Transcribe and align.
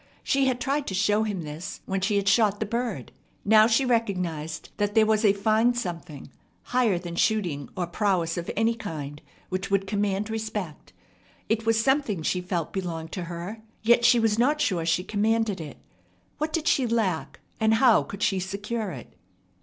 She 0.23 0.47
had 0.47 0.59
tried 0.59 0.87
to 0.87 0.95
show 0.95 1.21
him 1.21 1.43
this 1.43 1.81
when 1.85 2.01
she 2.01 2.15
had 2.15 2.27
shot 2.27 2.59
the 2.59 2.65
bird. 2.65 3.11
Now 3.45 3.67
she 3.67 3.85
recognized 3.85 4.69
that 4.77 4.95
there 4.95 5.05
was 5.05 5.23
a 5.23 5.31
fine 5.31 5.75
something, 5.75 6.31
higher 6.63 6.97
than 6.97 7.15
shooting 7.15 7.69
or 7.77 7.85
prowess 7.85 8.35
of 8.35 8.49
any 8.55 8.73
kind, 8.73 9.21
which 9.49 9.69
would 9.69 9.85
command 9.85 10.31
respect. 10.31 10.91
It 11.49 11.67
was 11.67 11.79
something 11.79 12.23
she 12.23 12.41
felt 12.41 12.73
belonged 12.73 13.11
to 13.11 13.25
her, 13.25 13.61
yet 13.83 14.03
she 14.03 14.19
was 14.19 14.39
not 14.39 14.59
sure 14.59 14.87
she 14.87 15.03
commanded 15.03 15.61
it. 15.61 15.77
What 16.39 16.51
did 16.51 16.67
she 16.67 16.87
lack, 16.87 17.39
and 17.59 17.75
how 17.75 18.01
could 18.01 18.23
she 18.23 18.39
secure 18.39 18.89
it? 18.89 19.13